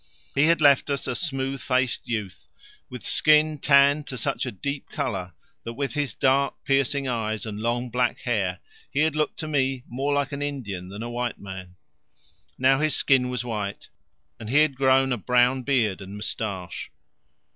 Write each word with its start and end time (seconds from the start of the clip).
He 0.33 0.47
had 0.47 0.61
left 0.61 0.89
us 0.89 1.01
as 1.07 1.19
a 1.21 1.25
smooth 1.27 1.61
faced 1.61 2.07
youth, 2.07 2.47
with 2.89 3.05
skin 3.05 3.59
tanned 3.59 4.07
to 4.07 4.17
such 4.17 4.47
a 4.47 4.51
deep 4.51 4.89
colour 4.89 5.33
that 5.63 5.73
with 5.73 5.93
his 5.93 6.15
dark 6.15 6.55
piercing 6.63 7.07
eyes 7.07 7.45
and 7.45 7.59
long 7.59 7.91
black 7.91 8.21
hair 8.21 8.61
he 8.89 9.01
had 9.01 9.15
looked 9.15 9.37
to 9.41 9.47
me 9.47 9.83
more 9.87 10.11
like 10.11 10.31
an 10.31 10.41
Indian 10.41 10.89
than 10.89 11.03
a 11.03 11.11
white 11.11 11.37
man. 11.39 11.75
Now 12.57 12.79
his 12.79 12.95
skin 12.95 13.29
was 13.29 13.45
white, 13.45 13.89
and 14.39 14.49
he 14.49 14.61
had 14.61 14.73
grown 14.73 15.11
a 15.13 15.17
brown 15.17 15.61
beard 15.61 16.01
and 16.01 16.15
moustache. 16.15 16.89